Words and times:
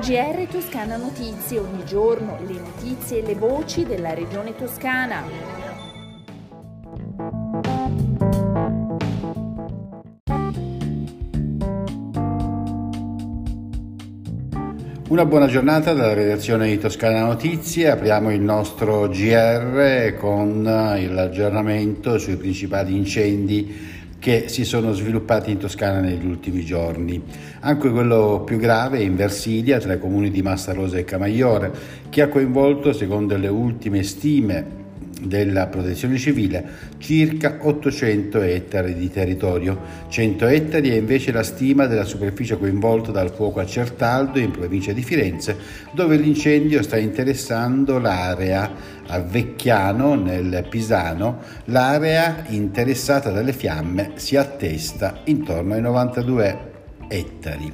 GR 0.00 0.46
Toscana 0.50 0.96
Notizie, 0.96 1.58
ogni 1.58 1.84
giorno 1.84 2.38
le 2.46 2.58
notizie 2.58 3.22
e 3.22 3.26
le 3.26 3.34
voci 3.34 3.84
della 3.84 4.14
regione 4.14 4.54
toscana. 4.54 5.22
Una 15.08 15.24
buona 15.24 15.46
giornata 15.46 15.92
dalla 15.92 16.14
redazione 16.14 16.66
di 16.68 16.78
Toscana 16.78 17.24
Notizie, 17.24 17.90
apriamo 17.90 18.32
il 18.32 18.40
nostro 18.40 19.08
GR 19.08 20.14
con 20.18 20.64
l'aggiornamento 20.64 22.18
sui 22.18 22.36
principali 22.36 22.96
incendi 22.96 23.94
che 24.18 24.48
si 24.48 24.64
sono 24.64 24.92
sviluppati 24.92 25.50
in 25.50 25.58
Toscana 25.58 26.00
negli 26.00 26.26
ultimi 26.26 26.64
giorni. 26.64 27.22
Anche 27.60 27.90
quello 27.90 28.42
più 28.44 28.58
grave 28.58 29.02
in 29.02 29.16
Versilia, 29.16 29.78
tra 29.78 29.94
i 29.94 29.98
comuni 29.98 30.30
di 30.30 30.42
Massarosa 30.42 30.98
e 30.98 31.04
Camaiore, 31.04 31.72
che 32.08 32.22
ha 32.22 32.28
coinvolto, 32.28 32.92
secondo 32.92 33.36
le 33.36 33.48
ultime 33.48 34.02
stime 34.02 34.84
della 35.20 35.66
protezione 35.66 36.18
civile 36.18 36.64
circa 36.98 37.58
800 37.60 38.40
ettari 38.42 38.94
di 38.94 39.10
territorio. 39.10 39.78
100 40.08 40.46
ettari 40.46 40.90
è 40.90 40.96
invece 40.96 41.32
la 41.32 41.42
stima 41.42 41.86
della 41.86 42.04
superficie 42.04 42.58
coinvolta 42.58 43.10
dal 43.10 43.30
fuoco 43.30 43.60
a 43.60 43.66
Certaldo 43.66 44.38
in 44.38 44.50
provincia 44.50 44.92
di 44.92 45.02
Firenze, 45.02 45.56
dove 45.92 46.16
l'incendio 46.16 46.82
sta 46.82 46.96
interessando 46.96 47.98
l'area 47.98 48.70
a 49.06 49.20
Vecchiano 49.20 50.14
nel 50.14 50.66
Pisano. 50.68 51.38
L'area 51.66 52.44
interessata 52.48 53.30
dalle 53.30 53.52
fiamme 53.52 54.12
si 54.16 54.36
attesta 54.36 55.20
intorno 55.24 55.74
ai 55.74 55.80
92 55.80 56.74
ettari. 57.08 57.72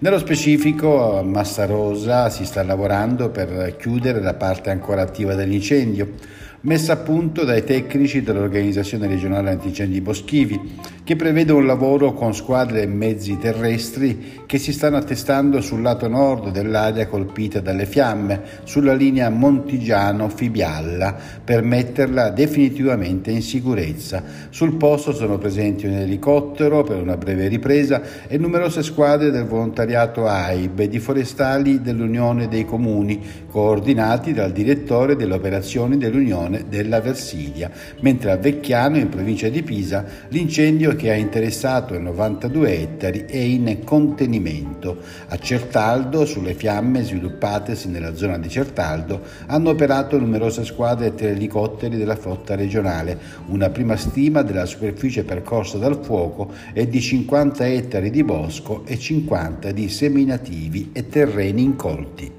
Nello 0.00 0.18
specifico 0.18 1.18
a 1.18 1.22
Massarosa 1.22 2.30
si 2.30 2.44
sta 2.44 2.62
lavorando 2.62 3.30
per 3.30 3.74
chiudere 3.76 4.20
la 4.20 4.34
parte 4.34 4.70
ancora 4.70 5.02
attiva 5.02 5.34
dell'incendio 5.34 6.14
messa 6.62 6.94
a 6.94 6.96
punto 6.96 7.44
dai 7.44 7.62
tecnici 7.62 8.22
dell'Organizzazione 8.22 9.06
regionale 9.06 9.50
antincendi 9.50 10.00
boschivi, 10.00 10.96
che 11.04 11.14
prevede 11.14 11.52
un 11.52 11.64
lavoro 11.64 12.12
con 12.12 12.34
squadre 12.34 12.82
e 12.82 12.86
mezzi 12.86 13.38
terrestri 13.38 14.42
che 14.44 14.58
si 14.58 14.72
stanno 14.72 14.96
attestando 14.96 15.60
sul 15.60 15.82
lato 15.82 16.08
nord 16.08 16.50
dell'area 16.50 17.06
colpita 17.06 17.60
dalle 17.60 17.86
fiamme, 17.86 18.42
sulla 18.64 18.92
linea 18.92 19.30
Montigiano-Fibialla, 19.30 21.16
per 21.44 21.62
metterla 21.62 22.30
definitivamente 22.30 23.30
in 23.30 23.42
sicurezza. 23.42 24.22
Sul 24.50 24.74
posto 24.74 25.12
sono 25.12 25.38
presenti 25.38 25.86
un 25.86 25.94
elicottero 25.94 26.82
per 26.82 27.00
una 27.00 27.16
breve 27.16 27.46
ripresa 27.46 28.26
e 28.26 28.36
numerose 28.36 28.82
squadre 28.82 29.30
del 29.30 29.44
volontariato 29.44 30.26
AIB 30.26 30.80
e 30.80 30.88
di 30.88 30.98
forestali 30.98 31.80
dell'Unione 31.80 32.48
dei 32.48 32.64
Comuni, 32.64 33.20
coordinati 33.48 34.32
dal 34.32 34.52
direttore 34.52 35.14
delle 35.14 35.34
operazioni 35.34 35.96
dell'Unione 35.96 36.47
zone 36.48 36.64
della 36.68 37.00
Versilia, 37.00 37.70
mentre 38.00 38.32
a 38.32 38.36
Vecchiano, 38.36 38.96
in 38.96 39.08
provincia 39.08 39.48
di 39.48 39.62
Pisa, 39.62 40.04
l'incendio 40.28 40.96
che 40.96 41.10
ha 41.10 41.14
interessato 41.14 41.98
92 41.98 42.80
ettari 42.80 43.24
è 43.28 43.36
in 43.36 43.84
contenimento. 43.84 44.98
A 45.28 45.38
Certaldo, 45.38 46.24
sulle 46.24 46.54
fiamme 46.54 47.04
sviluppatesi 47.04 47.88
nella 47.88 48.14
zona 48.14 48.38
di 48.38 48.48
Certaldo, 48.48 49.20
hanno 49.46 49.70
operato 49.70 50.18
numerose 50.18 50.64
squadre 50.64 51.08
e 51.08 51.14
tre 51.14 51.30
elicotteri 51.30 51.96
della 51.96 52.16
flotta 52.16 52.54
regionale. 52.54 53.18
Una 53.48 53.68
prima 53.68 53.96
stima 53.96 54.42
della 54.42 54.64
superficie 54.64 55.24
percorsa 55.24 55.78
dal 55.78 56.00
fuoco 56.02 56.50
è 56.72 56.86
di 56.86 57.00
50 57.00 57.66
ettari 57.66 58.10
di 58.10 58.24
bosco 58.24 58.84
e 58.86 58.98
50 58.98 59.70
di 59.72 59.88
seminativi 59.88 60.90
e 60.92 61.08
terreni 61.08 61.62
incolti. 61.62 62.37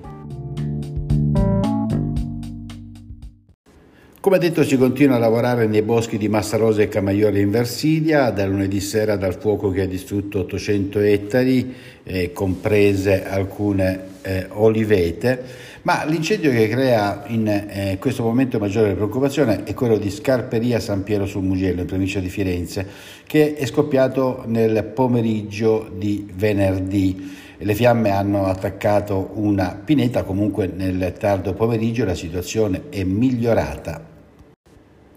Come 4.22 4.38
detto 4.38 4.66
si 4.66 4.76
continua 4.76 5.16
a 5.16 5.20
lavorare 5.20 5.66
nei 5.66 5.82
boschi 5.82 6.18
di 6.18 6.28
Massarosa 6.28 6.82
e 6.82 6.90
Camaiore 6.90 7.40
in 7.40 7.52
Versilia, 7.52 8.32
da 8.32 8.46
lunedì 8.46 8.82
sera 8.82 9.16
dal 9.16 9.38
fuoco 9.40 9.70
che 9.70 9.84
ha 9.84 9.86
distrutto 9.86 10.40
800 10.40 11.00
ettari, 11.00 11.74
eh, 12.04 12.34
comprese 12.34 13.26
alcune 13.26 14.08
eh, 14.24 14.48
olivete, 14.50 15.42
ma 15.84 16.04
l'incendio 16.04 16.52
che 16.52 16.68
crea 16.68 17.24
in 17.28 17.48
eh, 17.48 17.96
questo 17.98 18.24
momento 18.24 18.60
maggiore 18.60 18.94
preoccupazione 18.94 19.64
è 19.64 19.74
quello 19.74 19.98
di 19.98 20.10
Scarperia 20.10 20.82
San 20.82 21.04
Piero 21.04 21.26
sul 21.26 21.44
Mugello 21.44 21.80
in 21.80 21.88
provincia 21.88 22.20
di 22.20 22.28
Firenze, 22.28 22.86
che 23.26 23.56
è 23.56 23.66
scoppiato 23.66 24.44
nel 24.48 24.84
pomeriggio 24.84 25.90
di 25.96 26.28
venerdì. 26.36 27.48
Le 27.61 27.75
fiamme 27.75 28.11
hanno 28.11 28.45
attaccato 28.45 29.31
una 29.33 29.77
pineta, 29.83 30.23
comunque 30.23 30.71
nel 30.73 31.11
tardo 31.20 31.53
pomeriggio 31.53 32.05
la 32.05 32.15
situazione 32.15 32.83
è 32.89 33.03
migliorata. 33.03 34.02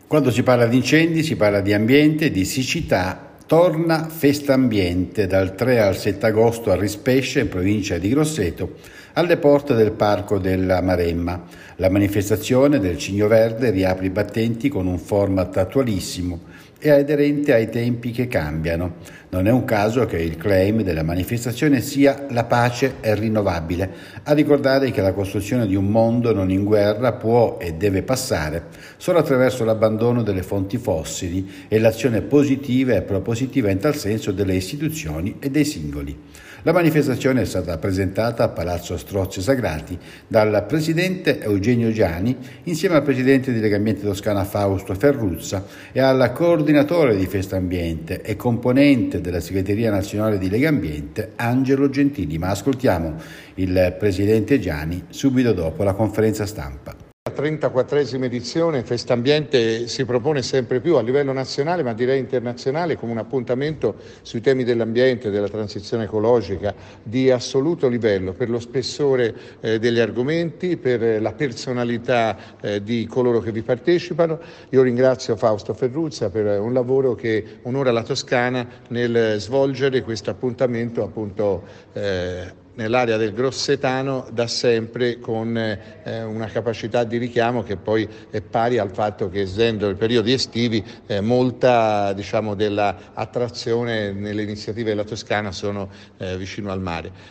Quando 0.09 0.33
si 0.33 0.43
parla 0.43 0.67
di 0.67 0.77
incendi 0.77 1.23
si 1.23 1.37
parla 1.37 1.61
di 1.61 1.73
ambiente, 1.73 2.33
di 2.33 2.45
siccità. 2.45 3.31
Torna 3.47 4.09
Festa 4.09 4.55
Ambiente 4.55 5.29
dal 5.29 5.55
3 5.55 5.81
al 5.83 5.97
7 5.97 6.27
agosto 6.27 6.73
a 6.73 6.77
Rispesce, 6.77 7.41
in 7.41 7.49
provincia 7.49 7.99
di 7.99 8.09
Grosseto, 8.09 8.77
alle 9.13 9.37
porte 9.37 9.75
del 9.75 9.93
Parco 9.93 10.39
della 10.39 10.81
Maremma. 10.81 11.45
La 11.77 11.91
manifestazione 11.91 12.81
del 12.81 12.99
Cigno 12.99 13.29
Verde 13.29 13.71
riapre 13.71 14.07
i 14.07 14.11
battenti 14.11 14.69
con 14.69 14.89
un 14.89 14.99
format 14.99 15.57
attualissimo 15.59 16.41
e 16.85 16.91
aderente 16.91 17.55
ai 17.55 17.71
tempi 17.71 18.11
che 18.11 18.27
cambiano. 18.27 18.97
Non 19.29 19.47
è 19.47 19.51
un 19.51 19.65
caso 19.65 20.05
che 20.05 20.19
il 20.19 20.37
claim 20.37 20.83
della 20.83 21.05
manifestazione 21.05 21.81
sia 21.81 22.27
la 22.31 22.43
pace 22.43 22.97
è 23.01 23.15
rinnovabile, 23.15 23.91
a 24.25 24.33
ricordare 24.33 24.91
che 24.91 25.01
la 25.01 25.13
costruzione 25.13 25.69
di 25.69 25.77
un 25.77 25.87
mondo 25.87 26.35
non 26.35 26.51
in 26.51 26.65
guerra 26.65 27.13
può 27.13 27.57
e 27.61 27.75
deve 27.75 28.03
passare 28.03 28.65
solo 28.97 29.21
attraverso 29.21 29.65
l'abbandono 29.65 30.23
delle 30.23 30.43
fonti 30.43 30.77
fossili 30.77 31.49
e 31.69 31.79
l'azione 31.79 32.21
positiva 32.21 32.95
e 32.95 33.03
propositiva 33.03 33.71
in 33.71 33.79
tal 33.79 33.95
senso 33.95 34.33
delle 34.33 34.57
istituzioni 34.57 35.37
e 35.39 35.51
dei 35.51 35.65
singoli. 35.65 36.19
La 36.65 36.73
manifestazione 36.73 37.41
è 37.41 37.45
stata 37.45 37.77
presentata 37.77 38.45
a 38.45 38.49
Palazzo 38.49 38.97
Strozzi 38.97 39.43
Sagrati 39.43 39.99
dal 40.29 40.65
presidente 40.69 41.41
Eugenio 41.41 41.91
Giani 41.91 42.37
insieme 42.65 42.95
al 42.95 43.03
presidente 43.03 43.53
di 43.53 43.59
Legambiente 43.59 44.05
Toscana 44.05 44.45
Fausto 44.45 44.95
Ferruzza 44.95 45.65
e 45.91 45.99
al 45.99 46.33
coordinatore 46.73 47.17
di 47.17 47.27
Festa 47.27 47.57
Ambiente 47.57 48.23
e 48.23 48.35
componente 48.35 49.21
della 49.21 49.41
segreteria 49.41 49.91
nazionale 49.91 50.39
di 50.39 50.49
Legambiente 50.49 51.33
Angelo 51.37 51.91
Gentili. 51.91 52.39
Ma 52.39 52.49
ascoltiamo 52.49 53.17
il 53.57 53.95
presidente 53.99 54.59
Giani 54.59 55.05
subito 55.11 55.53
dopo 55.53 55.83
la 55.83 55.93
conferenza 55.93 56.47
stampa. 56.47 57.02
La 57.25 57.41
34esima 57.41 58.25
edizione 58.25 58.83
Festambiente 58.83 59.87
si 59.87 60.05
propone 60.05 60.43
sempre 60.43 60.81
più 60.81 60.97
a 60.97 61.03
livello 61.03 61.33
nazionale 61.33 61.85
ma 61.85 61.95
direi 61.95 62.19
internazionale 62.19 62.97
come 62.97 63.13
un 63.13 63.19
appuntamento 63.19 63.95
sui 64.23 64.41
temi 64.41 64.65
dell'ambiente, 64.65 65.31
della 65.31 65.49
transizione 65.49 66.03
ecologica 66.03 66.75
di 67.01 67.31
assoluto 67.31 67.87
livello 67.87 68.33
per 68.33 68.51
lo 68.51 68.59
spessore 68.59 69.35
eh, 69.61 69.79
degli 69.79 70.01
argomenti, 70.01 70.77
per 70.77 71.23
la 71.23 71.33
personalità 71.33 72.37
eh, 72.61 72.83
di 72.83 73.07
coloro 73.07 73.39
che 73.39 73.53
vi 73.53 73.63
partecipano. 73.63 74.41
Io 74.71 74.83
ringrazio 74.83 75.37
Fausto 75.37 75.75
Ferruzza 75.75 76.29
per 76.29 76.59
un 76.59 76.73
lavoro 76.73 77.15
che 77.15 77.61
onora 77.63 77.93
la 77.93 78.03
Toscana 78.03 78.67
nel 78.89 79.37
svolgere 79.39 80.03
questo 80.03 80.31
appuntamento 80.31 81.05
appunto 81.05 81.63
eh, 81.93 82.62
nell'area 82.75 83.17
del 83.17 83.33
Grossetano 83.33 84.27
da 84.33 84.47
sempre 84.47 85.19
con 85.19 85.57
eh, 85.57 86.23
una 86.23 86.47
capacità 86.47 87.05
di 87.05 87.19
richiamo 87.19 87.63
che 87.63 87.77
poi 87.77 88.09
è 88.31 88.41
pari 88.41 88.79
al 88.79 88.91
fatto 88.91 89.29
che 89.29 89.43
essendo 89.43 89.89
i 89.91 89.95
periodi 89.95 90.33
estivi 90.33 90.83
eh, 91.07 91.21
molta 91.21 92.13
diciamo, 92.13 92.55
dell'attrazione 92.55 94.13
nelle 94.13 94.43
iniziative 94.43 94.91
della 94.91 95.05
Toscana 95.05 95.53
sono 95.53 95.89
eh, 96.19 96.37
vicino 96.37 96.71
al 96.71 96.81
mare. 96.81 97.31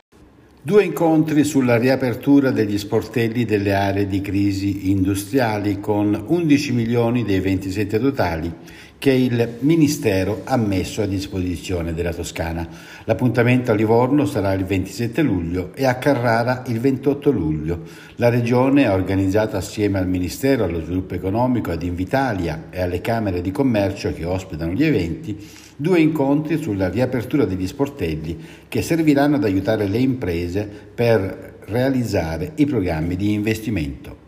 Due 0.63 0.83
incontri 0.83 1.43
sulla 1.43 1.75
riapertura 1.77 2.51
degli 2.51 2.77
sportelli 2.77 3.45
delle 3.45 3.73
aree 3.73 4.05
di 4.05 4.21
crisi 4.21 4.91
industriali 4.91 5.79
con 5.79 6.23
11 6.27 6.71
milioni 6.73 7.23
dei 7.23 7.39
27 7.39 7.99
totali 7.99 8.53
che 9.01 9.11
il 9.11 9.55
Ministero 9.61 10.41
ha 10.43 10.57
messo 10.57 11.01
a 11.01 11.07
disposizione 11.07 11.95
della 11.95 12.13
Toscana. 12.13 12.67
L'appuntamento 13.05 13.71
a 13.71 13.73
Livorno 13.73 14.27
sarà 14.27 14.53
il 14.53 14.63
27 14.63 15.23
luglio 15.23 15.71
e 15.73 15.87
a 15.87 15.95
Carrara 15.95 16.61
il 16.67 16.79
28 16.79 17.31
luglio. 17.31 17.81
La 18.17 18.29
Regione 18.29 18.85
ha 18.85 18.93
organizzato 18.93 19.57
assieme 19.57 19.97
al 19.97 20.07
Ministero 20.07 20.65
allo 20.65 20.83
Sviluppo 20.83 21.15
Economico, 21.15 21.71
ad 21.71 21.81
Invitalia 21.81 22.65
e 22.69 22.79
alle 22.79 23.01
Camere 23.01 23.41
di 23.41 23.49
Commercio 23.49 24.13
che 24.13 24.23
ospitano 24.23 24.73
gli 24.73 24.83
eventi 24.83 25.35
due 25.75 25.99
incontri 25.99 26.61
sulla 26.61 26.87
riapertura 26.87 27.45
degli 27.45 27.65
sportelli 27.65 28.37
che 28.67 28.83
serviranno 28.83 29.37
ad 29.37 29.43
aiutare 29.45 29.87
le 29.87 29.97
imprese 29.97 30.69
per 30.93 31.55
realizzare 31.65 32.51
i 32.57 32.67
programmi 32.67 33.15
di 33.15 33.33
investimento. 33.33 34.20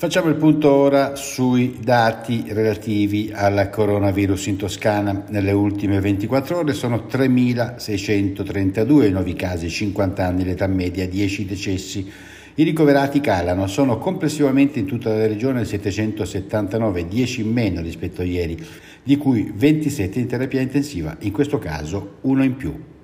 Facciamo 0.00 0.28
il 0.28 0.36
punto 0.36 0.70
ora 0.72 1.16
sui 1.16 1.78
dati 1.82 2.44
relativi 2.50 3.32
al 3.34 3.68
coronavirus 3.68 4.46
in 4.46 4.56
Toscana. 4.56 5.24
Nelle 5.26 5.50
ultime 5.50 5.98
24 5.98 6.58
ore 6.58 6.72
sono 6.72 7.06
3.632 7.10 9.08
i 9.08 9.10
nuovi 9.10 9.34
casi, 9.34 9.68
50 9.68 10.24
anni 10.24 10.44
l'età 10.44 10.68
media, 10.68 11.04
10 11.04 11.46
decessi. 11.46 12.08
I 12.54 12.62
ricoverati 12.62 13.18
calano, 13.18 13.66
sono 13.66 13.98
complessivamente 13.98 14.78
in 14.78 14.86
tutta 14.86 15.12
la 15.12 15.26
regione 15.26 15.64
779, 15.64 17.08
10 17.08 17.40
in 17.40 17.50
meno 17.50 17.80
rispetto 17.80 18.20
a 18.20 18.24
ieri, 18.24 18.56
di 19.02 19.16
cui 19.16 19.52
27 19.52 20.20
in 20.20 20.28
terapia 20.28 20.60
intensiva, 20.60 21.16
in 21.22 21.32
questo 21.32 21.58
caso 21.58 22.18
uno 22.20 22.44
in 22.44 22.54
più. 22.54 22.97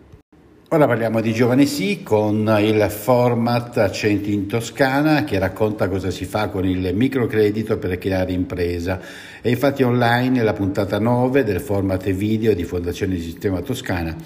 Ora 0.75 0.89
parliamo 0.89 1.21
di 1.21 1.33
Giovane 1.33 1.67
Sì 1.67 2.03
con 2.03 2.53
il 2.61 2.85
format 2.91 3.77
Accenti 3.79 4.33
in 4.33 4.49
Toscana 4.49 5.23
che 5.23 5.39
racconta 5.39 5.89
cosa 5.89 6.11
si 6.11 6.25
fa 6.25 6.49
con 6.49 6.67
il 6.67 6.93
microcredito 6.97 7.79
per 7.79 7.97
creare 7.97 8.33
impresa. 8.33 9.01
È 9.41 9.49
infatti 9.49 9.85
online 9.85 10.43
la 10.43 10.53
puntata 10.53 10.99
9 10.99 11.45
del 11.45 11.61
format 11.61 12.11
video 12.11 12.55
di 12.55 12.65
Fondazione 12.65 13.21
Sistema 13.21 13.61
Toscana 13.61 14.17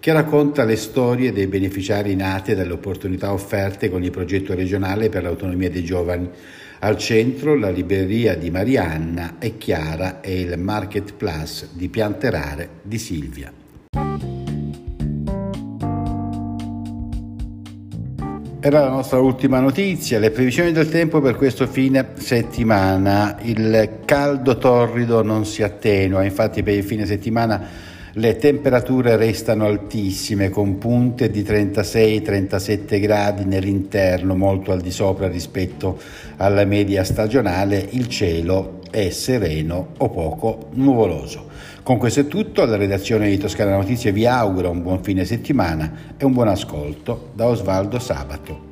che 0.00 0.12
racconta 0.12 0.64
le 0.64 0.74
storie 0.74 1.32
dei 1.32 1.46
beneficiari 1.46 2.16
nate 2.16 2.56
dalle 2.56 2.72
opportunità 2.72 3.32
offerte 3.32 3.88
con 3.88 4.02
il 4.02 4.10
progetto 4.10 4.56
regionale 4.56 5.08
per 5.08 5.22
l'autonomia 5.22 5.70
dei 5.70 5.84
giovani. 5.84 6.28
Al 6.80 6.98
centro 6.98 7.54
la 7.54 7.70
libreria 7.70 8.34
di 8.34 8.50
Marianna 8.50 9.36
e 9.38 9.56
Chiara 9.56 10.20
e 10.20 10.40
il 10.40 10.58
Market 10.58 11.14
Plus 11.14 11.68
di 11.74 11.88
Piante 11.88 12.28
Rare 12.28 12.68
di 12.82 12.98
Silvia. 12.98 13.61
Era 18.64 18.78
la 18.78 18.90
nostra 18.90 19.18
ultima 19.18 19.58
notizia, 19.58 20.20
le 20.20 20.30
previsioni 20.30 20.70
del 20.70 20.88
tempo 20.88 21.20
per 21.20 21.34
questo 21.34 21.66
fine 21.66 22.10
settimana. 22.14 23.36
Il 23.42 24.02
caldo 24.04 24.56
torrido 24.56 25.20
non 25.24 25.44
si 25.44 25.64
attenua, 25.64 26.22
infatti 26.22 26.62
per 26.62 26.74
il 26.74 26.84
fine 26.84 27.04
settimana 27.04 27.60
le 28.14 28.36
temperature 28.36 29.16
restano 29.16 29.64
altissime 29.64 30.50
con 30.50 30.76
punte 30.76 31.30
di 31.30 31.42
36-37 31.42 33.00
gradi 33.00 33.44
nell'interno, 33.46 34.36
molto 34.36 34.72
al 34.72 34.82
di 34.82 34.90
sopra 34.90 35.28
rispetto 35.28 35.98
alla 36.36 36.64
media 36.64 37.04
stagionale. 37.04 37.86
Il 37.92 38.08
cielo 38.08 38.80
è 38.90 39.08
sereno 39.08 39.92
o 39.96 40.10
poco 40.10 40.68
nuvoloso. 40.72 41.48
Con 41.82 41.96
questo 41.96 42.20
è 42.20 42.26
tutto, 42.26 42.66
la 42.66 42.76
redazione 42.76 43.30
di 43.30 43.38
Toscana 43.38 43.76
Notizie 43.76 44.12
vi 44.12 44.26
augura 44.26 44.68
un 44.68 44.82
buon 44.82 45.02
fine 45.02 45.24
settimana 45.24 46.14
e 46.18 46.24
un 46.26 46.32
buon 46.32 46.48
ascolto 46.48 47.30
da 47.34 47.46
Osvaldo 47.46 47.98
Sabato. 47.98 48.71